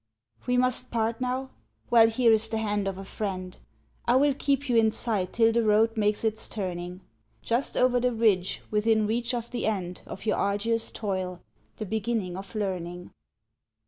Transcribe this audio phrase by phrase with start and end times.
[0.47, 1.51] We must part now?
[1.91, 3.55] Well, here is the hand of a friend;
[4.07, 7.01] I will keep you in sight till the road makes its turning
[7.43, 11.43] Just over the ridge within reach of the end Of your arduous toil,
[11.77, 13.11] the beginning of learning.